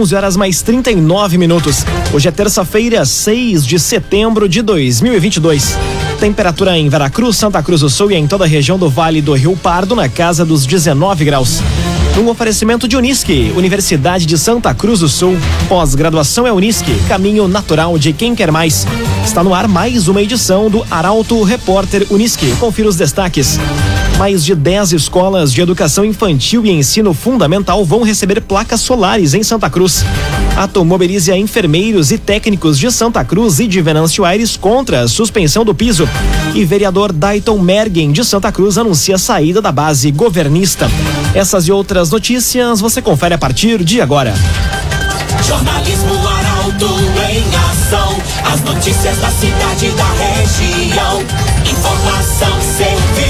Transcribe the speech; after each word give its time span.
11 0.00 0.14
horas 0.14 0.36
mais 0.36 0.62
39 0.62 1.36
minutos. 1.36 1.84
Hoje 2.10 2.26
é 2.26 2.30
terça-feira, 2.30 3.04
6 3.04 3.66
de 3.66 3.78
setembro 3.78 4.48
de 4.48 4.62
2022. 4.62 5.76
Temperatura 6.18 6.78
em 6.78 6.88
Veracruz, 6.88 7.36
Santa 7.36 7.62
Cruz 7.62 7.82
do 7.82 7.90
Sul 7.90 8.10
e 8.10 8.14
em 8.14 8.26
toda 8.26 8.44
a 8.44 8.48
região 8.48 8.78
do 8.78 8.88
Vale 8.88 9.20
do 9.20 9.34
Rio 9.34 9.54
Pardo 9.54 9.94
na 9.94 10.08
casa 10.08 10.42
dos 10.42 10.64
19 10.64 11.22
graus. 11.26 11.60
Um 12.18 12.28
oferecimento 12.28 12.88
de 12.88 12.96
Unisque, 12.96 13.52
Universidade 13.54 14.24
de 14.24 14.38
Santa 14.38 14.72
Cruz 14.72 15.00
do 15.00 15.08
Sul. 15.08 15.36
Pós-graduação 15.68 16.46
é 16.46 16.52
Unisque, 16.52 16.94
caminho 17.06 17.46
natural 17.46 17.98
de 17.98 18.14
quem 18.14 18.34
quer 18.34 18.50
mais. 18.50 18.86
Está 19.22 19.44
no 19.44 19.52
ar 19.52 19.68
mais 19.68 20.08
uma 20.08 20.22
edição 20.22 20.70
do 20.70 20.82
Arauto 20.90 21.42
Repórter 21.42 22.06
Unisque. 22.08 22.54
Confira 22.58 22.88
os 22.88 22.96
destaques. 22.96 23.58
Mais 24.20 24.44
de 24.44 24.54
10 24.54 24.92
escolas 24.92 25.50
de 25.50 25.62
educação 25.62 26.04
infantil 26.04 26.66
e 26.66 26.70
ensino 26.70 27.14
fundamental 27.14 27.82
vão 27.86 28.02
receber 28.02 28.42
placas 28.42 28.82
solares 28.82 29.32
em 29.32 29.42
Santa 29.42 29.70
Cruz. 29.70 30.04
Ato 30.58 30.84
mobiliza 30.84 31.34
enfermeiros 31.34 32.12
e 32.12 32.18
técnicos 32.18 32.78
de 32.78 32.92
Santa 32.92 33.24
Cruz 33.24 33.60
e 33.60 33.66
de 33.66 33.80
Venâncio 33.80 34.22
Aires 34.22 34.58
contra 34.58 35.00
a 35.00 35.08
suspensão 35.08 35.64
do 35.64 35.74
piso. 35.74 36.06
E 36.54 36.66
vereador 36.66 37.14
Dayton 37.14 37.58
Mergen 37.60 38.12
de 38.12 38.22
Santa 38.22 38.52
Cruz 38.52 38.76
anuncia 38.76 39.14
a 39.14 39.18
saída 39.18 39.62
da 39.62 39.72
base 39.72 40.10
governista. 40.10 40.90
Essas 41.34 41.66
e 41.66 41.72
outras 41.72 42.10
notícias 42.10 42.78
você 42.78 43.00
confere 43.00 43.32
a 43.32 43.38
partir 43.38 43.82
de 43.82 44.02
agora. 44.02 44.34
Jornalismo 45.42 46.12
Arauto 46.28 46.94
em 47.30 47.42
ação. 47.70 48.18
As 48.52 48.60
notícias 48.64 49.16
da 49.16 49.30
cidade 49.30 49.86
e 49.86 49.90
da 49.92 50.12
região. 50.12 51.24
Informação, 51.64 52.60
serviço. 52.76 53.29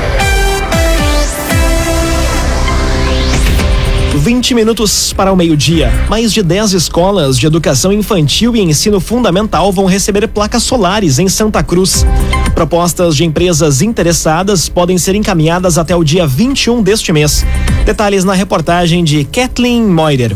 20 4.17 4.53
minutos 4.53 5.13
para 5.13 5.31
o 5.31 5.35
meio-dia. 5.37 5.89
Mais 6.09 6.33
de 6.33 6.43
10 6.43 6.73
escolas 6.73 7.39
de 7.39 7.47
educação 7.47 7.93
infantil 7.93 8.55
e 8.55 8.61
ensino 8.61 8.99
fundamental 8.99 9.71
vão 9.71 9.85
receber 9.85 10.27
placas 10.27 10.63
solares 10.63 11.17
em 11.17 11.29
Santa 11.29 11.63
Cruz. 11.63 12.05
Propostas 12.53 13.15
de 13.15 13.23
empresas 13.23 13.81
interessadas 13.81 14.67
podem 14.67 14.97
ser 14.97 15.15
encaminhadas 15.15 15.77
até 15.77 15.95
o 15.95 16.03
dia 16.03 16.27
21 16.27 16.83
deste 16.83 17.13
mês. 17.13 17.45
Detalhes 17.85 18.23
na 18.23 18.33
reportagem 18.33 19.03
de 19.03 19.23
Kathleen 19.23 19.83
Moider. 19.83 20.35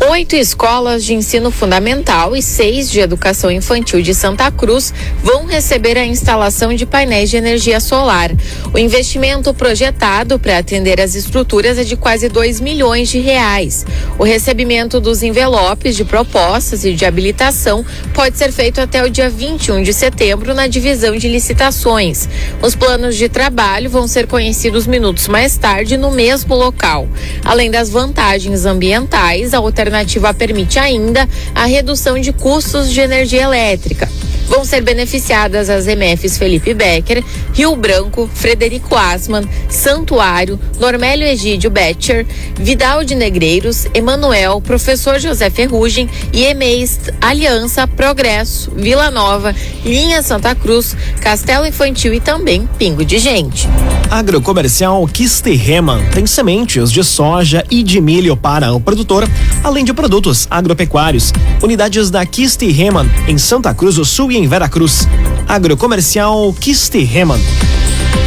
Oito 0.00 0.36
escolas 0.36 1.04
de 1.04 1.12
ensino 1.12 1.50
fundamental 1.50 2.36
e 2.36 2.40
seis 2.40 2.88
de 2.88 3.00
educação 3.00 3.50
infantil 3.50 4.00
de 4.00 4.14
Santa 4.14 4.48
Cruz 4.48 4.94
vão 5.24 5.44
receber 5.44 5.98
a 5.98 6.06
instalação 6.06 6.72
de 6.72 6.86
painéis 6.86 7.28
de 7.30 7.36
energia 7.36 7.80
solar. 7.80 8.30
O 8.72 8.78
investimento 8.78 9.52
projetado 9.52 10.38
para 10.38 10.58
atender 10.58 11.00
as 11.00 11.16
estruturas 11.16 11.78
é 11.78 11.84
de 11.84 11.96
quase 11.96 12.28
2 12.28 12.60
milhões 12.60 13.08
de 13.08 13.18
reais. 13.18 13.84
O 14.16 14.22
recebimento 14.22 15.00
dos 15.00 15.24
envelopes 15.24 15.96
de 15.96 16.04
propostas 16.04 16.84
e 16.84 16.94
de 16.94 17.04
habilitação 17.04 17.84
pode 18.14 18.38
ser 18.38 18.52
feito 18.52 18.80
até 18.80 19.04
o 19.04 19.10
dia 19.10 19.28
21 19.28 19.82
de 19.82 19.92
setembro 19.92 20.54
na 20.54 20.68
divisão 20.68 21.16
de 21.16 21.26
licitações. 21.26 22.28
Os 22.62 22.76
planos 22.76 23.16
de 23.16 23.28
trabalho 23.28 23.90
vão 23.90 24.06
ser 24.06 24.28
conhecidos 24.28 24.86
minutos 24.86 25.26
mais 25.26 25.56
tarde 25.56 25.96
no 25.96 26.12
mesmo 26.12 26.54
local. 26.54 27.08
Além 27.44 27.68
das 27.68 27.90
vantagens 27.90 28.64
ambientais, 28.64 29.52
a 29.52 29.58
alternativa 29.58 29.87
alternativa 29.88 30.34
permite 30.34 30.78
ainda 30.78 31.26
a 31.54 31.64
redução 31.64 32.20
de 32.20 32.32
custos 32.32 32.90
de 32.90 33.00
energia 33.00 33.42
elétrica. 33.42 34.08
Vão 34.48 34.64
ser 34.64 34.80
beneficiadas 34.80 35.68
as 35.68 35.86
MFs 35.86 36.38
Felipe 36.38 36.72
Becker, 36.72 37.22
Rio 37.52 37.76
Branco, 37.76 38.28
Frederico 38.32 38.96
Asman, 38.96 39.46
Santuário, 39.68 40.58
Normélio 40.80 41.26
Egídio 41.26 41.70
Betcher, 41.70 42.26
Vidal 42.56 43.04
de 43.04 43.14
Negreiros, 43.14 43.86
Emanuel, 43.92 44.60
Professor 44.60 45.18
José 45.18 45.50
Ferrugem 45.50 46.08
e 46.32 46.44
EMEIS 46.44 46.98
Aliança, 47.20 47.86
Progresso, 47.86 48.72
Vila 48.74 49.10
Nova, 49.10 49.54
Linha 49.84 50.22
Santa 50.22 50.54
Cruz, 50.54 50.96
Castelo 51.20 51.66
Infantil 51.66 52.14
e 52.14 52.20
também 52.20 52.66
Pingo 52.78 53.04
de 53.04 53.18
Gente. 53.18 53.68
Agrocomercial 54.10 55.06
Kisterreman 55.06 56.02
tem 56.14 56.26
sementes 56.26 56.90
de 56.90 57.04
soja 57.04 57.62
e 57.70 57.82
de 57.82 58.00
milho 58.00 58.34
para 58.34 58.72
o 58.72 58.80
produtor, 58.80 59.28
além 59.62 59.84
de 59.84 59.92
produtos 59.92 60.46
agropecuários. 60.50 61.32
Unidades 61.62 62.08
da 62.08 62.24
Kisterreman 62.24 63.06
em 63.26 63.36
Santa 63.36 63.74
Cruz 63.74 63.96
do 63.96 64.04
Sul 64.06 64.32
e 64.32 64.37
em 64.38 64.46
Veracruz. 64.46 65.08
Agrocomercial 65.48 66.54
Kisterreman. 66.60 67.40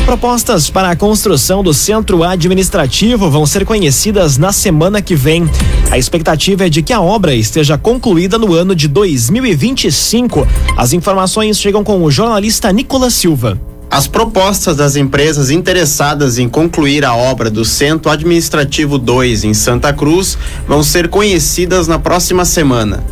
Propostas 0.06 0.70
para 0.70 0.90
a 0.90 0.96
construção 0.96 1.64
do 1.64 1.74
centro 1.74 2.24
administrativo 2.24 3.30
vão 3.30 3.46
ser 3.46 3.66
conhecidas 3.66 4.38
na 4.38 4.52
semana 4.52 5.02
que 5.02 5.16
vem. 5.16 5.50
A 5.90 5.98
expectativa 5.98 6.66
é 6.66 6.70
de 6.70 6.82
que 6.82 6.92
a 6.92 7.00
obra 7.00 7.34
esteja 7.34 7.78
concluída 7.78 8.38
no 8.38 8.54
ano 8.54 8.76
de 8.76 8.88
2025. 8.88 10.46
As 10.76 10.92
informações 10.92 11.60
chegam 11.60 11.84
com 11.84 12.04
o 12.04 12.12
jornalista 12.12 12.72
Nicolas 12.74 13.14
Silva. 13.14 13.58
As 13.90 14.08
propostas 14.08 14.78
das 14.78 14.96
empresas 14.96 15.50
interessadas 15.50 16.38
em 16.38 16.48
concluir 16.48 17.04
a 17.06 17.14
obra 17.14 17.50
do 17.50 17.66
Centro 17.66 18.10
Administrativo 18.10 18.98
2 18.98 19.44
em 19.44 19.54
Santa 19.54 19.92
Cruz 19.92 20.38
vão 20.68 20.82
ser 20.82 21.10
conhecidas 21.10 21.88
na 21.88 22.00
próxima 22.00 22.46
semana. 22.46 23.04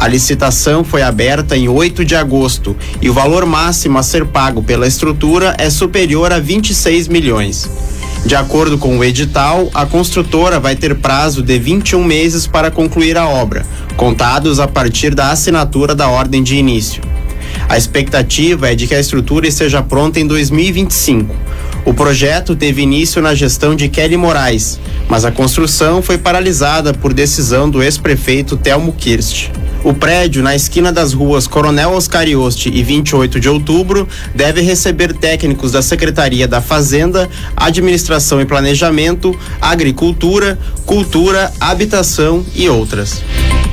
A 0.00 0.06
licitação 0.06 0.84
foi 0.84 1.02
aberta 1.02 1.56
em 1.56 1.68
8 1.68 2.04
de 2.04 2.14
agosto 2.14 2.76
e 3.02 3.10
o 3.10 3.12
valor 3.12 3.44
máximo 3.44 3.98
a 3.98 4.02
ser 4.04 4.24
pago 4.26 4.62
pela 4.62 4.86
estrutura 4.86 5.56
é 5.58 5.68
superior 5.68 6.32
a 6.32 6.38
26 6.38 7.08
milhões. 7.08 7.68
De 8.24 8.36
acordo 8.36 8.78
com 8.78 8.96
o 8.96 9.02
edital, 9.02 9.68
a 9.74 9.84
construtora 9.86 10.60
vai 10.60 10.76
ter 10.76 10.94
prazo 10.94 11.42
de 11.42 11.58
21 11.58 12.04
meses 12.04 12.46
para 12.46 12.70
concluir 12.70 13.18
a 13.18 13.26
obra, 13.26 13.66
contados 13.96 14.60
a 14.60 14.68
partir 14.68 15.16
da 15.16 15.32
assinatura 15.32 15.96
da 15.96 16.08
ordem 16.08 16.44
de 16.44 16.54
início. 16.54 17.02
A 17.68 17.76
expectativa 17.76 18.70
é 18.70 18.76
de 18.76 18.86
que 18.86 18.94
a 18.94 19.00
estrutura 19.00 19.48
esteja 19.48 19.82
pronta 19.82 20.20
em 20.20 20.28
2025. 20.28 21.34
O 21.84 21.94
projeto 21.94 22.54
teve 22.54 22.82
início 22.82 23.22
na 23.22 23.34
gestão 23.34 23.74
de 23.74 23.88
Kelly 23.88 24.16
Moraes, 24.16 24.78
mas 25.08 25.24
a 25.24 25.32
construção 25.32 26.02
foi 26.02 26.18
paralisada 26.18 26.92
por 26.92 27.14
decisão 27.14 27.68
do 27.68 27.82
ex-prefeito 27.82 28.56
Telmo 28.56 28.92
Kirst. 28.92 29.50
O 29.84 29.94
prédio, 29.94 30.42
na 30.42 30.56
esquina 30.56 30.92
das 30.92 31.12
ruas 31.12 31.46
Coronel 31.46 31.92
Oscarioste 31.92 32.68
e 32.68 32.82
28 32.82 33.38
de 33.38 33.48
outubro, 33.48 34.08
deve 34.34 34.60
receber 34.60 35.14
técnicos 35.14 35.72
da 35.72 35.80
Secretaria 35.80 36.48
da 36.48 36.60
Fazenda, 36.60 37.28
Administração 37.56 38.40
e 38.40 38.44
Planejamento, 38.44 39.38
Agricultura, 39.60 40.58
Cultura, 40.84 41.52
Habitação 41.60 42.44
e 42.54 42.68
outras. 42.68 43.22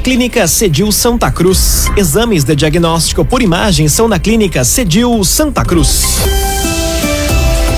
Clínica 0.04 0.48
Cedil 0.48 0.92
Santa 0.92 1.32
Cruz. 1.32 1.90
Exames 1.98 2.44
de 2.44 2.56
diagnóstico 2.56 3.26
por 3.26 3.42
imagem 3.42 3.88
são 3.88 4.08
na 4.08 4.20
Clínica 4.20 4.64
Cedil 4.64 5.24
Santa 5.24 5.66
Cruz. 5.66 6.55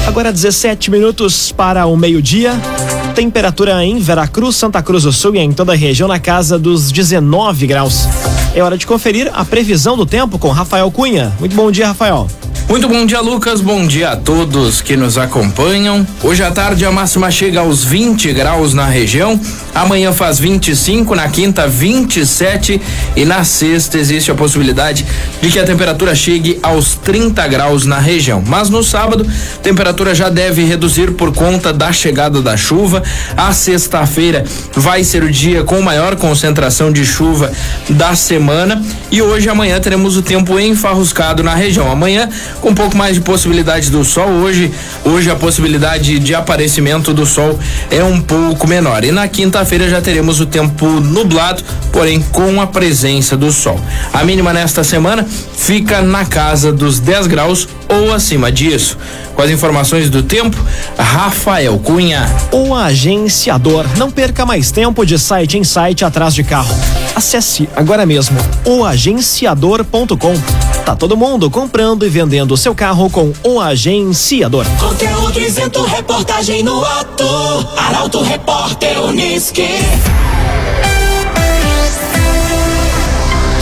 Agora 0.07 0.31
17 0.31 0.89
minutos 0.89 1.51
para 1.51 1.85
o 1.85 1.97
meio-dia. 1.97 2.53
Temperatura 3.13 3.83
em 3.83 3.99
Veracruz, 3.99 4.55
Santa 4.55 4.81
Cruz 4.81 5.03
do 5.03 5.11
Sul 5.11 5.35
e 5.35 5.39
em 5.39 5.51
toda 5.51 5.73
a 5.73 5.75
região 5.75 6.07
na 6.07 6.17
casa 6.17 6.57
dos 6.57 6.91
19 6.93 7.67
graus. 7.67 8.07
É 8.55 8.63
hora 8.63 8.77
de 8.77 8.87
conferir 8.87 9.29
a 9.35 9.43
previsão 9.43 9.97
do 9.97 10.05
tempo 10.05 10.39
com 10.39 10.49
Rafael 10.49 10.89
Cunha. 10.89 11.35
Muito 11.39 11.55
bom 11.55 11.69
dia, 11.69 11.87
Rafael. 11.87 12.25
Muito 12.69 12.89
bom 12.89 13.05
dia, 13.05 13.21
Lucas. 13.21 13.61
Bom 13.61 13.87
dia 13.87 14.09
a 14.09 14.17
todos 14.17 14.81
que 14.81 14.97
nos 14.97 15.17
acompanham. 15.17 16.05
Hoje 16.21 16.43
à 16.43 16.51
tarde 16.51 16.85
a 16.85 16.91
máxima 16.91 17.31
chega 17.31 17.61
aos 17.61 17.81
20 17.81 18.33
graus 18.33 18.73
na 18.73 18.85
região. 18.85 19.39
Amanhã 19.73 20.11
faz 20.11 20.37
25, 20.37 21.15
na 21.15 21.29
quinta 21.29 21.65
27 21.65 22.81
e 23.15 23.23
na 23.23 23.45
sexta 23.45 23.97
existe 23.97 24.31
a 24.31 24.35
possibilidade 24.35 25.05
de 25.41 25.49
que 25.49 25.59
a 25.59 25.63
temperatura 25.63 26.13
chegue 26.13 26.59
aos 26.61 26.95
30 26.95 27.47
graus 27.47 27.85
na 27.85 27.99
região. 27.99 28.43
Mas 28.45 28.69
no 28.69 28.83
sábado, 28.83 29.25
a 29.25 29.61
temperatura 29.61 30.13
já 30.13 30.27
deve 30.27 30.65
reduzir 30.65 31.11
por 31.11 31.33
conta 31.33 31.71
da 31.71 31.93
chegada 31.93 32.41
da 32.41 32.57
chuva. 32.57 33.01
A 33.37 33.53
sexta-feira 33.53 34.43
vai 34.73 35.05
ser 35.05 35.23
o 35.23 35.31
dia 35.31 35.63
com 35.63 35.81
maior 35.81 36.17
concentração 36.17 36.91
de 36.91 37.05
chuva 37.05 37.49
da 37.87 38.13
semana 38.13 38.83
e 39.09 39.21
hoje 39.21 39.47
amanhã 39.47 39.79
teremos 39.79 40.17
o 40.17 40.21
tempo 40.21 40.59
enfarruscado 40.59 41.41
na 41.43 41.55
região. 41.55 41.89
Amanhã 41.89 42.27
com 42.61 42.69
um 42.69 42.75
pouco 42.75 42.95
mais 42.97 43.15
de 43.15 43.21
possibilidade 43.21 43.89
do 43.89 44.03
sol. 44.03 44.29
Hoje, 44.29 44.71
hoje 45.03 45.29
a 45.29 45.35
possibilidade 45.35 46.19
de 46.19 46.35
aparecimento 46.35 47.13
do 47.13 47.25
sol 47.25 47.59
é 47.89 48.03
um 48.03 48.21
pouco 48.21 48.67
menor. 48.67 49.03
E 49.03 49.11
na 49.11 49.27
quinta-feira 49.27 49.89
já 49.89 50.01
teremos 50.01 50.39
o 50.39 50.45
tempo 50.45 50.85
nublado, 50.85 51.63
porém 51.91 52.21
com 52.21 52.61
a 52.61 52.67
presença 52.67 53.37
do 53.37 53.51
sol. 53.51 53.79
A 54.13 54.23
mínima 54.23 54.53
nesta 54.53 54.83
semana 54.83 55.25
fica 55.57 56.01
na 56.01 56.25
casa 56.25 56.71
dos 56.71 56.99
10 56.99 57.27
graus 57.27 57.67
ou 57.89 58.13
acima 58.13 58.51
disso. 58.51 58.97
Com 59.35 59.41
as 59.41 59.51
informações 59.51 60.09
do 60.09 60.23
tempo, 60.23 60.57
Rafael 60.97 61.77
Cunha. 61.79 62.27
O 62.51 62.73
agenciador. 62.73 63.85
Não 63.97 64.09
perca 64.09 64.45
mais 64.45 64.71
tempo 64.71 65.05
de 65.05 65.19
site 65.19 65.57
em 65.57 65.63
site 65.63 66.03
atrás 66.03 66.33
de 66.33 66.43
carro. 66.43 66.75
Acesse 67.15 67.69
agora 67.75 68.05
mesmo 68.05 68.37
oagenciador.com. 68.65 70.33
Tá 70.85 70.95
todo 70.95 71.17
mundo 71.17 71.49
comprando 71.49 72.05
e 72.05 72.09
vendendo 72.09 72.55
seu 72.55 72.73
carro 72.73 73.09
com 73.09 73.33
o 73.43 73.59
agenciador. 73.59 74.65
Conteúdo 74.79 75.39
isento, 75.39 75.83
reportagem 75.83 76.63
no 76.63 76.83
ato. 76.83 77.25
Arauto 77.77 78.21
Repórter 78.21 79.01
Uniski. 79.03 79.67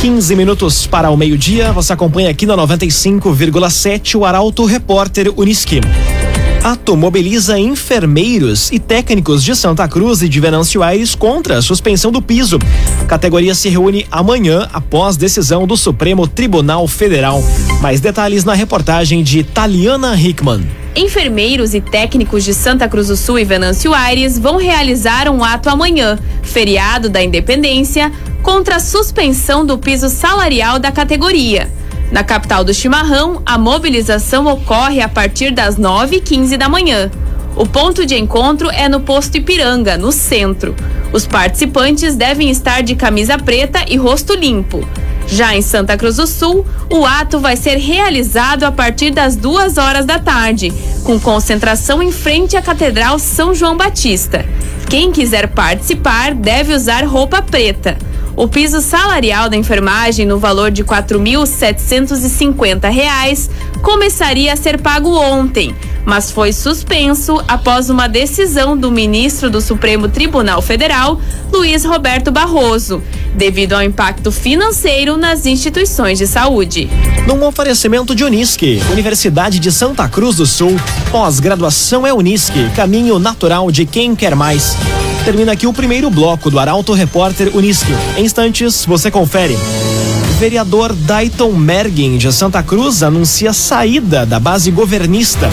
15 0.06 0.36
minutos 0.36 0.86
para 0.86 1.10
o 1.10 1.18
meio-dia. 1.18 1.72
Você 1.72 1.92
acompanha 1.92 2.30
aqui 2.30 2.46
na 2.46 2.56
95,7 2.56 4.16
o 4.16 4.24
Arauto 4.24 4.64
Repórter 4.64 5.34
Uniski. 5.36 5.82
Ato 6.64 6.96
mobiliza 6.96 7.58
enfermeiros 7.58 8.72
e 8.72 8.78
técnicos 8.78 9.44
de 9.44 9.56
Santa 9.56 9.88
Cruz 9.88 10.22
e 10.22 10.30
de 10.30 10.40
Venâncio 10.40 10.84
Aires 10.84 11.16
contra 11.16 11.58
a 11.58 11.62
suspensão 11.64 12.12
do 12.12 12.22
piso. 12.22 12.60
A 13.02 13.06
categoria 13.06 13.56
se 13.56 13.68
reúne 13.68 14.06
amanhã 14.12 14.70
após 14.72 15.18
decisão 15.18 15.66
do 15.66 15.76
Supremo 15.76 16.28
Tribunal 16.28 16.88
Federal. 16.88 17.44
Mais 17.82 18.00
detalhes 18.00 18.44
na 18.44 18.54
reportagem 18.54 19.24
de 19.24 19.44
Taliana 19.44 20.16
Hickman. 20.16 20.85
Enfermeiros 20.96 21.74
e 21.74 21.82
técnicos 21.82 22.46
de 22.46 22.54
Santa 22.54 22.88
Cruz 22.88 23.10
do 23.10 23.18
Sul 23.18 23.38
e 23.38 23.44
Venâncio 23.44 23.94
Aires 23.94 24.40
vão 24.40 24.56
realizar 24.56 25.28
um 25.28 25.44
ato 25.44 25.70
amanhã, 25.70 26.18
feriado 26.42 27.10
da 27.10 27.22
Independência, 27.22 28.10
contra 28.42 28.78
a 28.78 28.80
suspensão 28.80 29.66
do 29.66 29.78
piso 29.78 30.08
salarial 30.08 30.80
da 30.80 30.94
categoria. 30.94 31.70
Na 32.14 32.24
capital 32.24 32.64
do 32.64 32.74
chimarrão, 32.74 33.42
a 33.46 33.58
mobilização 33.58 34.46
ocorre 34.46 35.02
a 35.02 35.10
partir 35.10 35.52
das 35.52 35.78
9h15 35.78 36.56
da 36.56 36.70
manhã. 36.70 37.12
O 37.58 37.66
ponto 37.66 38.06
de 38.06 38.16
encontro 38.16 38.70
é 38.70 38.88
no 38.88 39.02
posto 39.02 39.36
Ipiranga, 39.36 39.98
no 39.98 40.14
centro. 40.14 40.74
Os 41.12 41.28
participantes 41.28 42.16
devem 42.16 42.50
estar 42.50 42.82
de 42.82 42.96
camisa 42.96 43.38
preta 43.38 43.84
e 43.90 43.98
rosto 43.98 44.34
limpo. 44.34 44.88
Já 45.28 45.56
em 45.56 45.62
Santa 45.62 45.98
Cruz 45.98 46.18
do 46.18 46.28
Sul, 46.28 46.66
o 46.90 47.06
ato 47.06 47.40
vai 47.40 47.56
ser 47.56 47.78
realizado 47.78 48.64
a 48.64 48.72
partir 48.72 49.12
das 49.12 49.36
duas 49.36 49.78
horas 49.78 50.06
da 50.06 50.20
tarde, 50.20 50.72
com 51.04 51.20
concentração 51.20 52.02
em 52.02 52.12
frente 52.12 52.56
à 52.56 52.62
Catedral 52.62 53.20
São 53.20 53.54
João 53.54 53.76
Batista. 53.76 54.46
Quem 54.90 55.12
quiser 55.12 55.48
participar 55.48 56.34
deve 56.34 56.74
usar 56.74 57.04
roupa 57.06 57.42
preta. 57.42 57.98
O 58.36 58.48
piso 58.50 58.82
salarial 58.82 59.50
da 59.50 59.56
enfermagem 59.56 60.26
no 60.26 60.38
valor 60.38 60.70
de 60.70 60.82
R$ 60.82 60.90
4.750 60.90 63.50
começaria 63.82 64.52
a 64.52 64.58
ser 64.58 64.82
pago 64.82 65.16
ontem, 65.16 65.74
mas 66.04 66.32
foi 66.32 66.52
suspenso 66.52 67.42
após 67.48 67.90
uma 67.90 68.10
decisão 68.10 68.78
do 68.78 68.92
ministro 68.92 69.50
do 69.50 69.62
Supremo 69.62 70.10
Tribunal 70.10 70.62
Federal, 70.62 71.18
Luiz 71.52 71.86
Roberto 71.86 72.30
Barroso, 72.30 73.02
devido 73.36 73.74
ao 73.74 73.84
impacto 73.84 74.32
financeiro 74.32 75.18
nas 75.18 75.46
instituições 75.46 76.18
de 76.18 76.26
saúde. 76.26 76.90
Num 77.28 77.44
oferecimento 77.44 78.16
de 78.16 78.24
Unisque, 78.24 78.82
Universidade 78.92 79.60
de 79.60 79.72
Santa 79.72 80.08
Cruz 80.08 80.38
do 80.38 80.46
Sul, 80.46 80.76
pós-graduação 81.12 82.08
é 82.08 82.14
Unisque, 82.14 82.70
caminho 82.76 83.20
natural 83.20 83.70
de 83.72 83.86
quem 83.86 84.16
quer 84.16 84.36
mais. 84.36 84.76
Termina 85.26 85.52
aqui 85.52 85.68
o 85.68 85.74
primeiro 85.74 86.10
bloco 86.10 86.50
do 86.50 86.60
Arauto 86.60 86.94
Repórter 86.94 87.56
Unisque. 87.56 87.92
Em 88.18 88.24
instantes, 88.24 88.86
você 88.86 89.12
confere. 89.12 89.58
Vereador 90.40 90.94
Dayton 90.94 91.52
Mergen 91.54 92.18
de 92.18 92.32
Santa 92.32 92.62
Cruz 92.62 93.02
anuncia 93.02 93.54
saída 93.54 94.26
da 94.26 94.40
base 94.40 94.70
governista. 94.70 95.50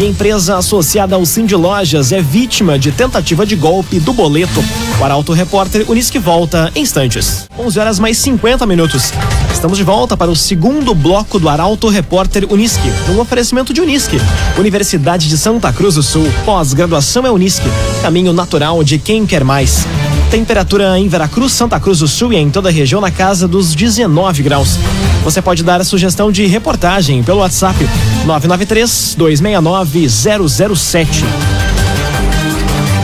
E 0.00 0.06
empresa 0.06 0.56
associada 0.56 1.14
ao 1.14 1.26
Cindy 1.26 1.54
Lojas 1.54 2.10
é 2.10 2.22
vítima 2.22 2.78
de 2.78 2.90
tentativa 2.90 3.44
de 3.44 3.54
golpe 3.54 4.00
do 4.00 4.14
boleto. 4.14 4.64
O 4.98 5.04
Arauto 5.04 5.34
Repórter 5.34 5.84
Unisque 5.90 6.18
volta 6.18 6.72
em 6.74 6.80
instantes. 6.80 7.46
11 7.58 7.78
horas 7.78 7.98
mais 7.98 8.16
50 8.16 8.64
minutos. 8.64 9.12
Estamos 9.52 9.76
de 9.76 9.84
volta 9.84 10.16
para 10.16 10.30
o 10.30 10.34
segundo 10.34 10.94
bloco 10.94 11.38
do 11.38 11.50
Arauto 11.50 11.86
Repórter 11.90 12.50
Unisque, 12.50 12.90
um 13.10 13.20
oferecimento 13.20 13.74
de 13.74 13.82
Unisque, 13.82 14.16
Universidade 14.56 15.28
de 15.28 15.36
Santa 15.36 15.70
Cruz 15.70 15.96
do 15.96 16.02
Sul. 16.02 16.26
Pós-graduação 16.46 17.26
é 17.26 17.30
Unisque, 17.30 17.68
caminho 18.00 18.32
natural 18.32 18.82
de 18.82 18.98
quem 18.98 19.26
quer 19.26 19.44
mais. 19.44 19.86
Temperatura 20.30 20.98
em 20.98 21.08
Veracruz, 21.08 21.52
Santa 21.52 21.78
Cruz 21.78 21.98
do 21.98 22.08
Sul 22.08 22.32
e 22.32 22.36
em 22.36 22.48
toda 22.48 22.70
a 22.70 22.72
região 22.72 23.02
na 23.02 23.10
casa 23.10 23.46
dos 23.46 23.74
19 23.74 24.42
graus. 24.42 24.78
Você 25.22 25.42
pode 25.42 25.62
dar 25.62 25.80
a 25.80 25.84
sugestão 25.84 26.32
de 26.32 26.46
reportagem 26.46 27.22
pelo 27.22 27.40
WhatsApp 27.40 27.78
993 28.24 29.14
269 29.18 30.08
007. 30.08 31.24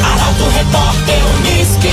Arauto 0.02 0.44
Repórter 0.56 1.20
Uniski. 1.38 1.90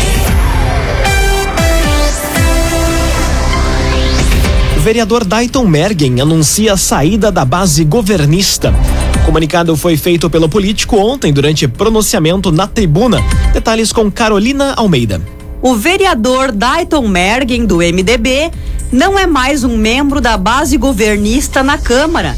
O 4.77 4.79
vereador 4.79 5.25
Dayton 5.25 5.65
Mergen 5.67 6.21
anuncia 6.21 6.73
a 6.73 6.77
saída 6.77 7.29
da 7.31 7.43
base 7.43 7.83
governista. 7.83 8.73
O 9.21 9.25
comunicado 9.25 9.75
foi 9.75 9.97
feito 9.97 10.29
pelo 10.29 10.47
político 10.47 10.97
ontem 10.97 11.33
durante 11.33 11.67
pronunciamento 11.67 12.49
na 12.51 12.65
tribuna. 12.65 13.19
Detalhes 13.53 13.91
com 13.91 14.09
Carolina 14.09 14.73
Almeida. 14.75 15.21
O 15.61 15.75
vereador 15.75 16.51
Dayton 16.51 17.07
Mergen, 17.07 17.65
do 17.65 17.77
MDB, 17.77 18.51
não 18.93 19.17
é 19.17 19.25
mais 19.25 19.63
um 19.63 19.75
membro 19.75 20.21
da 20.21 20.37
base 20.37 20.77
governista 20.77 21.63
na 21.63 21.79
Câmara. 21.79 22.37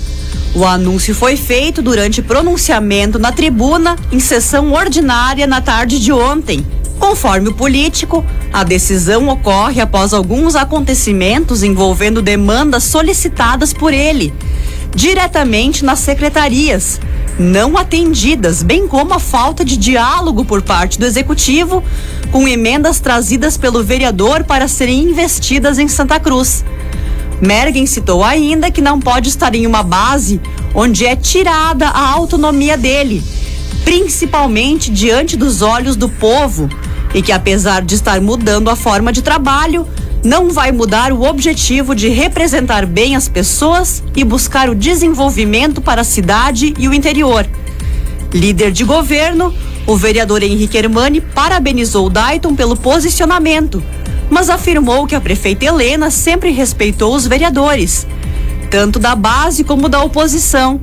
O 0.56 0.66
anúncio 0.66 1.14
foi 1.14 1.36
feito 1.36 1.82
durante 1.82 2.22
pronunciamento 2.22 3.20
na 3.20 3.30
tribuna 3.30 3.98
em 4.10 4.22
sessão 4.22 4.72
ordinária 4.72 5.46
na 5.46 5.60
tarde 5.60 6.00
de 6.00 6.14
ontem. 6.14 6.66
Conforme 6.98 7.50
o 7.50 7.54
político, 7.54 8.26
a 8.54 8.64
decisão 8.64 9.28
ocorre 9.28 9.82
após 9.82 10.14
alguns 10.14 10.56
acontecimentos 10.56 11.62
envolvendo 11.62 12.22
demandas 12.22 12.86
solicitadas 12.86 13.74
por 13.74 13.94
ele, 13.94 14.34
diretamente 14.96 15.84
nas 15.84 16.00
secretarias, 16.00 17.02
não 17.38 17.78
atendidas, 17.78 18.64
bem 18.64 18.88
como 18.88 19.14
a 19.14 19.20
falta 19.20 19.66
de 19.66 19.78
diálogo 19.78 20.46
por 20.46 20.62
parte 20.62 20.98
do 20.98 21.06
executivo 21.06 21.84
com 22.32 22.48
emendas 22.48 23.00
trazidas 23.00 23.58
pelo 23.58 23.84
vereador 23.84 24.44
para 24.44 24.68
serem 24.68 25.04
investidas 25.04 25.78
em 25.78 25.88
Santa 25.88 26.20
Cruz. 26.20 26.64
Mergen 27.42 27.86
citou 27.86 28.24
ainda 28.24 28.72
que 28.72 28.82
não 28.82 29.00
pode 29.00 29.30
estar 29.30 29.54
em 29.54 29.68
uma 29.68 29.84
base 29.84 30.40
onde 30.74 31.06
é 31.06 31.16
tirada 31.16 31.88
a 31.88 32.10
autonomia 32.12 32.78
dele, 32.78 33.24
principalmente 33.84 34.90
diante 34.90 35.36
dos 35.36 35.62
olhos 35.62 35.96
do 35.96 36.08
povo, 36.08 36.70
e 37.14 37.22
que 37.22 37.32
apesar 37.32 37.82
de 37.84 37.96
estar 37.96 38.20
mudando 38.22 38.70
a 38.70 38.76
forma 38.76 39.12
de 39.12 39.22
trabalho, 39.22 39.88
não 40.26 40.50
vai 40.50 40.72
mudar 40.72 41.14
o 41.14 41.22
objetivo 41.22 41.94
de 41.94 42.10
representar 42.10 42.86
bem 42.86 43.16
as 43.16 43.30
pessoas 43.30 44.04
e 44.16 44.24
buscar 44.24 44.70
o 44.70 44.76
desenvolvimento 44.76 45.82
para 45.82 46.02
a 46.02 46.04
cidade 46.04 46.74
e 46.80 46.88
o 46.88 46.94
interior. 46.94 47.48
Líder 48.34 48.72
de 48.72 48.84
governo, 48.84 49.54
o 49.86 49.96
vereador 49.96 50.42
Henrique 50.42 50.78
Hermani 50.78 51.22
parabenizou 51.22 52.10
Dayton 52.10 52.56
pelo 52.56 52.76
posicionamento, 52.76 53.84
mas 54.28 54.50
afirmou 54.50 55.06
que 55.06 55.14
a 55.14 55.22
prefeita 55.22 55.66
Helena 55.66 56.10
sempre 56.10 56.50
respeitou 56.50 57.16
os 57.16 57.28
vereadores, 57.28 58.08
tanto 58.72 58.98
da 58.98 59.16
base 59.16 59.64
como 59.64 59.88
da 59.88 60.02
oposição, 60.02 60.82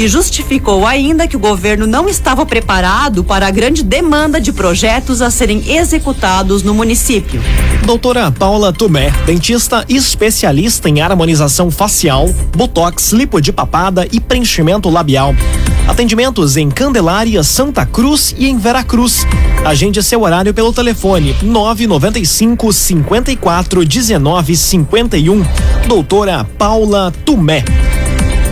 e 0.00 0.08
justificou 0.08 0.86
ainda 0.86 1.28
que 1.28 1.36
o 1.36 1.38
governo 1.38 1.86
não 1.86 2.08
estava 2.08 2.46
preparado 2.46 3.22
para 3.22 3.46
a 3.46 3.50
grande 3.50 3.82
demanda 3.82 4.40
de 4.40 4.50
projetos 4.50 5.20
a 5.20 5.30
serem 5.30 5.62
executados 5.76 6.62
no 6.62 6.72
município. 6.72 7.42
Doutora 7.84 8.32
Paula 8.32 8.72
Tumé, 8.72 9.10
dentista 9.26 9.84
especialista 9.90 10.88
em 10.88 11.02
harmonização 11.02 11.70
facial, 11.70 12.30
botox, 12.56 13.12
lipo 13.12 13.42
de 13.42 13.52
papada 13.52 14.08
e 14.10 14.18
preenchimento 14.18 14.88
labial. 14.88 15.34
Atendimentos 15.86 16.56
em 16.56 16.70
Candelária, 16.70 17.42
Santa 17.42 17.84
Cruz 17.84 18.34
e 18.38 18.48
em 18.48 18.56
Veracruz. 18.56 19.26
Agende 19.66 20.02
seu 20.02 20.22
horário 20.22 20.54
pelo 20.54 20.72
telefone 20.72 21.36
995 21.42 22.72
54 22.72 23.84
19 23.84 24.56
51. 24.56 25.44
Doutora 25.86 26.46
Paula 26.56 27.12
Tumé. 27.26 27.62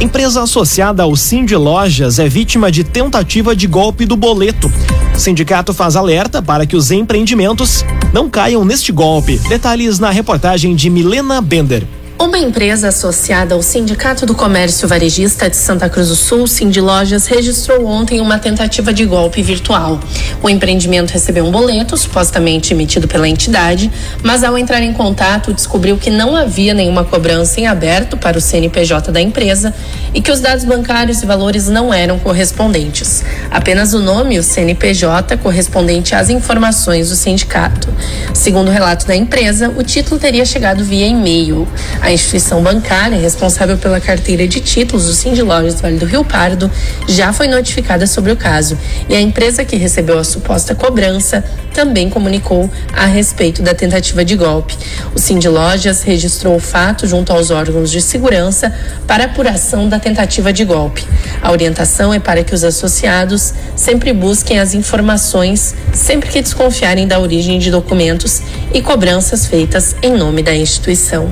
Empresa 0.01 0.45
associada 0.45 1.03
ao 1.03 1.17
Cindy 1.17 1.57
Lojas 1.57 2.21
é 2.21 2.29
vítima 2.29 2.71
de 2.71 2.85
tentativa 2.85 3.57
de 3.57 3.67
golpe 3.67 4.07
do 4.07 4.17
boleto. 4.17 4.71
O 5.13 5.19
sindicato 5.19 5.75
faz 5.75 5.97
alerta 5.97 6.41
para 6.41 6.65
que 6.65 6.77
os 6.77 6.93
empreendimentos 6.93 7.85
não 8.13 8.31
caiam 8.31 8.65
neste 8.65 8.93
golpe. 8.93 9.39
Detalhes 9.49 9.99
na 9.99 10.11
reportagem 10.11 10.77
de 10.77 10.89
Milena 10.89 11.41
Bender. 11.41 11.85
Uma 12.21 12.37
empresa 12.37 12.89
associada 12.89 13.55
ao 13.55 13.63
Sindicato 13.63 14.27
do 14.27 14.35
Comércio 14.35 14.89
Varejista 14.89 15.49
de 15.49 15.57
Santa 15.57 15.89
Cruz 15.89 16.09
do 16.09 16.17
Sul, 16.17 16.49
Cindy 16.49 16.81
Lojas, 16.81 17.29
registrou 17.29 17.87
ontem 17.87 18.21
uma 18.21 18.41
tentativa 18.41 18.93
de 18.93 19.05
golpe 19.05 19.41
virtual. 19.41 20.01
O 20.43 20.51
empreendimento 20.51 21.13
recebeu 21.13 21.47
um 21.47 21.53
boleto, 21.53 21.97
supostamente 21.97 22.75
emitido 22.75 23.07
pela 23.07 23.29
entidade, 23.29 23.89
mas 24.21 24.43
ao 24.43 24.59
entrar 24.59 24.83
em 24.83 24.93
contato 24.93 25.55
descobriu 25.55 25.97
que 25.97 26.11
não 26.11 26.35
havia 26.35 26.75
nenhuma 26.75 27.05
cobrança 27.05 27.61
em 27.61 27.69
aberto 27.69 28.17
para 28.17 28.37
o 28.37 28.41
CNPJ 28.41 29.13
da 29.13 29.21
empresa 29.21 29.73
e 30.13 30.21
que 30.21 30.33
os 30.33 30.41
dados 30.41 30.65
bancários 30.65 31.23
e 31.23 31.27
valores 31.27 31.69
não 31.69 31.95
eram 31.95 32.19
correspondentes. 32.19 33.23
Apenas 33.49 33.95
o 33.95 34.01
nome 34.01 34.41
o 34.41 34.43
CNPJ 34.43 35.37
correspondente 35.37 36.17
às 36.17 36.31
informações 36.31 37.11
do 37.11 37.15
sindicato. 37.15 37.95
Segundo 38.35 38.69
o 38.69 38.73
relato 38.73 39.07
da 39.07 39.15
empresa, 39.15 39.73
o 39.77 39.85
título 39.85 40.19
teria 40.19 40.45
chegado 40.45 40.83
via 40.83 41.07
e-mail. 41.07 41.69
A 42.09 42.13
instituição 42.15 42.63
bancária 42.63 43.19
responsável 43.19 43.77
pela 43.77 44.01
carteira 44.01 44.49
de 44.49 44.63
títulos 44.63 45.05
do 45.05 45.13
Cindy 45.13 45.43
Lojas 45.43 45.79
Vale 45.79 45.99
do 45.99 46.07
Rio 46.07 46.25
Pardo 46.25 46.71
já 47.07 47.35
foi 47.35 47.47
notificada 47.49 48.07
sobre 48.07 48.33
o 48.33 48.37
caso 48.37 48.79
e 49.11 49.15
a 49.15 49.21
empresa 49.21 49.63
que 49.63 49.77
recebeu 49.77 50.19
a 50.19 50.25
suposta 50.25 50.75
cobrança 50.75 51.45
também 51.75 52.09
comunicou 52.09 52.71
a 52.95 53.05
respeito 53.05 53.63
da 53.63 53.75
tentativa 53.75 54.25
de 54.25 54.37
golpe. 54.37 54.75
O 55.15 55.19
Cindy 55.19 55.51
Lojas 55.51 56.03
registrou 56.03 56.57
o 56.57 56.59
fato 56.59 57.07
junto 57.07 57.31
aos 57.31 57.51
órgãos 57.51 57.91
de 57.91 58.01
segurança 58.01 58.75
para 59.07 59.25
apuração 59.25 59.87
da 59.87 60.01
tentativa 60.01 60.51
de 60.51 60.65
golpe. 60.65 61.07
A 61.43 61.53
orientação 61.53 62.15
é 62.15 62.19
para 62.19 62.43
que 62.43 62.55
os 62.55 62.65
associados 62.65 63.53
sempre 63.77 64.15
busquem 64.15 64.59
as 64.59 64.73
informações 64.73 65.75
sempre 65.93 66.31
que 66.31 66.41
desconfiarem 66.41 67.07
da 67.07 67.21
origem 67.21 67.59
de 67.59 67.71
documentos 67.71 68.41
e 68.73 68.81
cobranças 68.81 69.47
feitas 69.47 69.95
em 70.03 70.17
nome 70.17 70.43
da 70.43 70.55
instituição. 70.55 71.31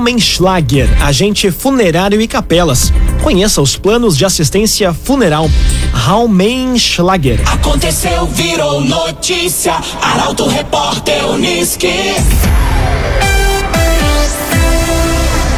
Raumenschlager, 0.00 0.88
agente 1.04 1.50
funerário 1.50 2.22
e 2.22 2.26
capelas. 2.26 2.90
Conheça 3.22 3.60
os 3.60 3.76
planos 3.76 4.16
de 4.16 4.24
assistência 4.24 4.94
funeral. 4.94 5.46
Raumenschlager. 5.92 7.38
Aconteceu, 7.46 8.24
virou 8.24 8.80
notícia. 8.80 9.74
Arauto 10.00 10.48
Repórter 10.48 11.28
Uniski. 11.28 12.14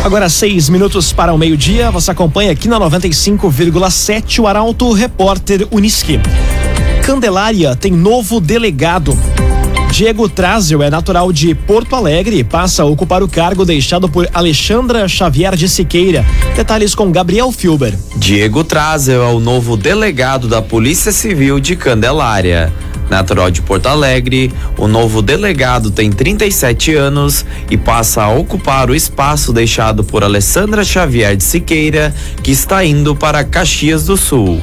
Agora 0.03 0.29
seis 0.29 0.69
minutos 0.69 1.13
para 1.13 1.33
o 1.33 1.39
meio-dia. 1.39 1.93
Você 1.93 2.11
acompanha 2.11 2.51
aqui 2.51 2.67
na 2.67 2.81
95,7 2.81 4.41
o 4.41 4.49
Arauto 4.49 4.93
Repórter 4.93 5.69
Uniski. 5.71 6.19
Candelária 7.05 7.77
tem 7.77 7.93
novo 7.93 8.41
delegado. 8.41 9.17
Diego 9.93 10.27
Trazio 10.27 10.83
é 10.83 10.89
natural 10.89 11.31
de 11.31 11.55
Porto 11.55 11.95
Alegre 11.95 12.39
e 12.39 12.43
passa 12.43 12.83
a 12.83 12.87
ocupar 12.87 13.23
o 13.23 13.29
cargo 13.29 13.63
deixado 13.63 14.09
por 14.09 14.27
Alexandra 14.33 15.07
Xavier 15.07 15.55
de 15.55 15.69
Siqueira. 15.69 16.25
Detalhes 16.57 16.95
com 16.95 17.13
Gabriel 17.13 17.53
Filber. 17.53 17.95
Diego 18.17 18.65
Trazio 18.65 19.21
é 19.23 19.29
o 19.29 19.39
novo 19.39 19.77
delegado 19.77 20.49
da 20.49 20.63
Polícia 20.63 21.13
Civil 21.13 21.61
de 21.61 21.77
Candelária. 21.77 22.73
Natural 23.11 23.51
de 23.51 23.61
Porto 23.61 23.87
Alegre, 23.87 24.51
o 24.79 24.89
novo 24.89 25.21
delegado 25.21 25.91
tem 25.91 26.11
37 26.11 26.95
anos 26.95 27.45
e 27.71 27.77
passa 27.77 28.23
a 28.23 28.33
ocupar 28.33 28.89
o 28.89 28.95
espaço 28.95 29.53
deixado 29.53 30.03
por 30.03 30.25
Alessandra 30.25 30.85
Xavier 30.85 31.37
de 31.37 31.45
Siqueira, 31.45 32.15
que 32.43 32.51
está 32.51 32.83
indo 32.83 33.15
para 33.15 33.45
Caxias 33.45 34.07
do 34.07 34.17
Sul. 34.17 34.59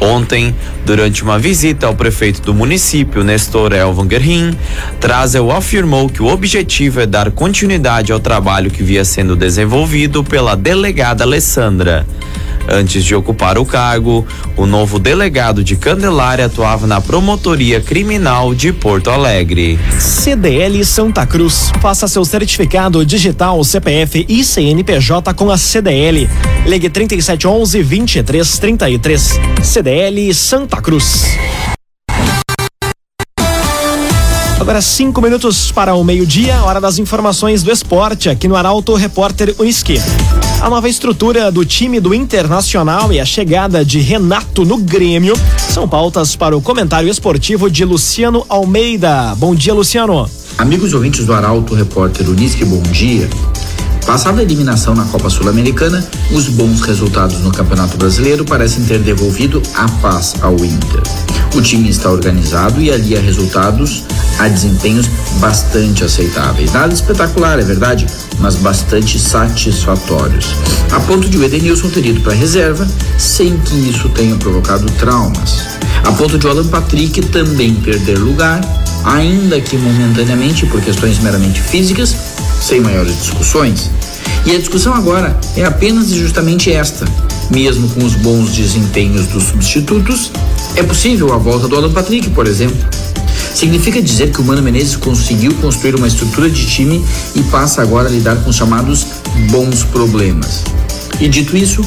Ontem, 0.00 0.54
durante 0.84 1.22
uma 1.22 1.38
visita 1.38 1.86
ao 1.86 1.94
prefeito 1.94 2.42
do 2.42 2.54
município, 2.54 3.24
Nestor 3.24 3.72
Elvan 3.72 4.06
Guerrin, 4.06 4.56
Trazel 5.00 5.50
afirmou 5.50 6.08
que 6.08 6.22
o 6.22 6.26
objetivo 6.26 7.00
é 7.00 7.06
dar 7.06 7.30
continuidade 7.30 8.12
ao 8.12 8.20
trabalho 8.20 8.70
que 8.70 8.82
via 8.82 9.04
sendo 9.04 9.34
desenvolvido 9.34 10.22
pela 10.22 10.54
delegada 10.54 11.24
Alessandra. 11.24 12.06
Antes 12.68 13.04
de 13.04 13.14
ocupar 13.14 13.58
o 13.58 13.64
cargo, 13.64 14.26
o 14.56 14.66
novo 14.66 14.98
delegado 14.98 15.62
de 15.62 15.76
Candelária 15.76 16.46
atuava 16.46 16.86
na 16.86 17.00
Promotoria 17.00 17.80
Criminal 17.80 18.54
de 18.54 18.72
Porto 18.72 19.10
Alegre. 19.10 19.78
CDL 19.98 20.84
Santa 20.84 21.24
Cruz. 21.26 21.70
Faça 21.80 22.08
seu 22.08 22.24
certificado 22.24 23.04
digital 23.04 23.62
CPF 23.62 24.26
e 24.28 24.44
CNPJ 24.44 25.32
com 25.34 25.50
a 25.50 25.56
CDL. 25.56 26.28
Ligue 26.66 26.90
3711 26.90 27.82
2333. 27.82 29.40
CDL 29.62 30.34
Santa 30.34 30.80
Cruz. 30.80 31.26
Agora 34.58 34.82
cinco 34.82 35.20
minutos 35.20 35.70
para 35.70 35.94
o 35.94 36.02
meio-dia, 36.02 36.56
hora 36.64 36.80
das 36.80 36.98
informações 36.98 37.62
do 37.62 37.70
esporte 37.70 38.28
aqui 38.28 38.48
no 38.48 38.56
Arauto 38.56 38.94
Repórter 38.94 39.54
Uniski. 39.58 40.00
A 40.66 40.68
nova 40.68 40.88
estrutura 40.88 41.48
do 41.52 41.64
time 41.64 42.00
do 42.00 42.12
Internacional 42.12 43.12
e 43.12 43.20
a 43.20 43.24
chegada 43.24 43.84
de 43.84 44.00
Renato 44.00 44.64
no 44.64 44.76
Grêmio 44.78 45.36
são 45.70 45.88
pautas 45.88 46.34
para 46.34 46.56
o 46.56 46.60
comentário 46.60 47.08
esportivo 47.08 47.70
de 47.70 47.84
Luciano 47.84 48.44
Almeida. 48.48 49.32
Bom 49.36 49.54
dia, 49.54 49.72
Luciano. 49.72 50.28
Amigos 50.58 50.92
ouvintes 50.92 51.24
do 51.24 51.32
Arauto 51.32 51.72
Repórter 51.72 52.28
Uniski, 52.28 52.64
bom 52.64 52.82
dia. 52.82 53.30
Passada 54.04 54.40
a 54.40 54.42
eliminação 54.42 54.92
na 54.92 55.04
Copa 55.04 55.30
Sul-Americana, 55.30 56.04
os 56.32 56.48
bons 56.48 56.80
resultados 56.80 57.40
no 57.42 57.52
Campeonato 57.52 57.96
Brasileiro 57.96 58.44
parecem 58.44 58.84
ter 58.86 58.98
devolvido 58.98 59.62
a 59.72 59.88
paz 60.00 60.34
ao 60.42 60.56
Inter. 60.56 61.00
O 61.54 61.62
time 61.62 61.88
está 61.88 62.10
organizado 62.10 62.82
e 62.82 62.90
alia 62.90 63.20
resultados 63.20 64.02
a 64.38 64.48
desempenhos 64.48 65.06
bastante 65.40 66.04
aceitáveis. 66.04 66.72
Nada 66.72 66.92
espetacular, 66.92 67.58
é 67.58 67.62
verdade, 67.62 68.06
mas 68.38 68.56
bastante 68.56 69.18
satisfatórios. 69.18 70.54
A 70.92 71.00
ponto 71.00 71.28
de 71.28 71.38
o 71.38 71.44
Edenilson 71.44 71.88
ter 71.88 72.04
ido 72.04 72.20
para 72.20 72.32
a 72.32 72.36
reserva 72.36 72.86
sem 73.18 73.56
que 73.58 73.88
isso 73.88 74.08
tenha 74.10 74.36
provocado 74.36 74.86
traumas. 74.92 75.62
A 76.04 76.12
ponto 76.12 76.38
de 76.38 76.46
o 76.46 76.50
Alan 76.50 76.66
Patrick 76.66 77.20
também 77.26 77.74
perder 77.74 78.18
lugar, 78.18 78.60
ainda 79.04 79.60
que 79.60 79.76
momentaneamente 79.76 80.66
por 80.66 80.80
questões 80.80 81.18
meramente 81.18 81.60
físicas, 81.60 82.14
sem 82.60 82.80
maiores 82.80 83.18
discussões. 83.18 83.90
E 84.44 84.54
a 84.54 84.58
discussão 84.58 84.94
agora 84.94 85.38
é 85.56 85.64
apenas 85.64 86.10
e 86.10 86.18
justamente 86.18 86.72
esta. 86.72 87.04
Mesmo 87.50 87.88
com 87.88 88.04
os 88.04 88.14
bons 88.14 88.54
desempenhos 88.54 89.26
dos 89.26 89.44
substitutos, 89.44 90.30
é 90.74 90.82
possível 90.82 91.32
a 91.32 91.38
volta 91.38 91.68
do 91.68 91.76
Alan 91.76 91.92
Patrick, 91.92 92.30
por 92.30 92.46
exemplo. 92.46 92.76
Significa 93.56 94.02
dizer 94.02 94.32
que 94.32 94.40
o 94.42 94.44
Mano 94.44 94.60
Menezes 94.60 94.96
conseguiu 94.96 95.50
construir 95.54 95.94
uma 95.94 96.06
estrutura 96.06 96.50
de 96.50 96.66
time 96.66 97.02
e 97.34 97.42
passa 97.44 97.80
agora 97.80 98.06
a 98.06 98.12
lidar 98.12 98.36
com 98.44 98.50
os 98.50 98.56
chamados 98.56 99.06
bons 99.50 99.82
problemas. 99.82 100.62
E 101.18 101.26
dito 101.26 101.56
isso, 101.56 101.80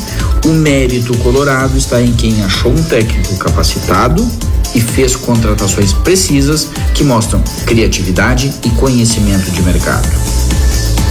o 0.47 0.49
mérito 0.49 1.15
colorado 1.19 1.77
está 1.77 2.01
em 2.01 2.11
quem 2.11 2.43
achou 2.43 2.71
um 2.71 2.83
técnico 2.85 3.37
capacitado 3.37 4.27
e 4.73 4.81
fez 4.81 5.15
contratações 5.15 5.93
precisas 5.93 6.69
que 6.95 7.03
mostram 7.03 7.39
criatividade 7.67 8.51
e 8.65 8.69
conhecimento 8.71 9.51
de 9.51 9.61
mercado. 9.61 10.09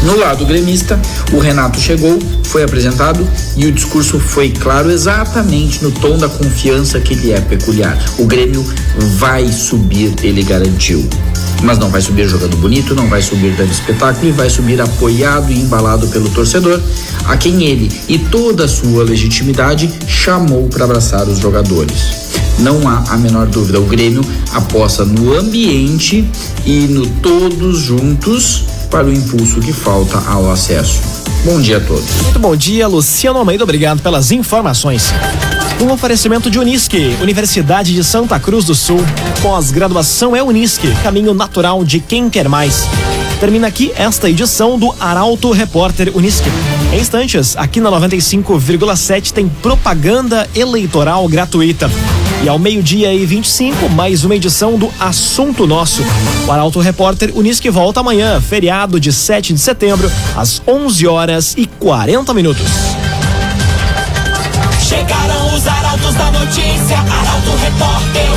No 0.04 0.16
lado 0.16 0.46
gremista, 0.46 0.98
o 1.32 1.38
Renato 1.38 1.80
chegou, 1.80 2.18
foi 2.44 2.62
apresentado 2.62 3.28
e 3.56 3.66
o 3.66 3.72
discurso 3.72 4.20
foi 4.20 4.50
claro 4.50 4.90
exatamente 4.90 5.82
no 5.82 5.90
tom 5.90 6.16
da 6.16 6.28
confiança 6.28 7.00
que 7.00 7.14
lhe 7.14 7.32
é 7.32 7.40
peculiar. 7.40 7.98
O 8.16 8.24
Grêmio 8.24 8.64
vai 9.16 9.50
subir, 9.50 10.14
ele 10.22 10.42
garantiu. 10.44 11.04
Mas 11.64 11.78
não 11.78 11.90
vai 11.90 12.00
subir 12.00 12.28
jogando 12.28 12.56
bonito, 12.58 12.94
não 12.94 13.08
vai 13.08 13.20
subir 13.20 13.56
dando 13.56 13.72
espetáculo 13.72 14.28
e 14.28 14.32
vai 14.32 14.48
subir 14.48 14.80
apoiado 14.80 15.50
e 15.50 15.60
embalado 15.60 16.06
pelo 16.06 16.30
torcedor, 16.30 16.80
a 17.24 17.36
quem 17.36 17.64
ele 17.64 17.90
e 18.08 18.18
toda 18.18 18.66
a 18.66 18.68
sua 18.68 19.02
legitimidade 19.02 19.92
chamou 20.06 20.68
para 20.68 20.84
abraçar 20.84 21.26
os 21.26 21.40
jogadores. 21.40 22.28
Não 22.60 22.88
há 22.88 23.02
a 23.08 23.16
menor 23.16 23.48
dúvida, 23.48 23.80
o 23.80 23.86
Grêmio 23.86 24.24
aposta 24.52 25.04
no 25.04 25.36
ambiente 25.36 26.28
e 26.64 26.86
no 26.86 27.04
todos 27.20 27.80
juntos 27.80 28.64
para 28.90 29.06
o 29.06 29.12
impulso 29.12 29.60
que 29.60 29.72
falta 29.72 30.18
ao 30.28 30.50
acesso. 30.50 31.00
Bom 31.44 31.60
dia 31.60 31.76
a 31.76 31.80
todos. 31.80 32.10
Muito 32.22 32.38
bom 32.38 32.56
dia, 32.56 32.88
Luciano 32.88 33.38
Almeida. 33.38 33.64
Obrigado 33.64 34.02
pelas 34.02 34.32
informações. 34.32 35.12
Um 35.80 35.92
oferecimento 35.92 36.50
de 36.50 36.58
Unisque, 36.58 37.16
Universidade 37.22 37.94
de 37.94 38.02
Santa 38.02 38.38
Cruz 38.40 38.64
do 38.64 38.74
Sul. 38.74 39.00
Pós-graduação 39.42 40.34
é 40.34 40.42
Unisque, 40.42 40.92
caminho 41.02 41.32
natural 41.32 41.84
de 41.84 42.00
quem 42.00 42.28
quer 42.28 42.48
mais. 42.48 42.88
Termina 43.38 43.68
aqui 43.68 43.92
esta 43.94 44.28
edição 44.28 44.78
do 44.78 44.92
Arauto 44.98 45.52
Repórter 45.52 46.10
Unisque. 46.16 46.50
Em 46.90 47.00
instantes, 47.00 47.54
aqui 47.54 47.80
na 47.80 47.90
95,7 47.90 49.32
tem 49.32 49.46
propaganda 49.46 50.48
eleitoral 50.54 51.28
gratuita. 51.28 51.90
E 52.42 52.48
ao 52.48 52.58
meio-dia 52.58 53.12
e 53.12 53.26
25, 53.26 53.90
mais 53.90 54.24
uma 54.24 54.34
edição 54.34 54.78
do 54.78 54.90
Assunto 54.98 55.66
Nosso. 55.66 56.02
O 56.46 56.52
Arauto 56.52 56.80
Repórter 56.80 57.30
Unisque 57.34 57.68
volta 57.68 58.00
amanhã, 58.00 58.40
feriado 58.40 58.98
de 58.98 59.12
7 59.12 59.52
de 59.52 59.60
setembro, 59.60 60.10
às 60.34 60.62
11 60.66 61.06
horas 61.06 61.54
e 61.58 61.66
40 61.66 62.32
minutos. 62.32 62.66
Chegaram 64.80 65.54
os 65.54 65.66
arautos 65.66 66.14
da 66.14 66.30
notícia, 66.30 66.96
Arauto 66.96 67.50
Repórter 67.60 68.27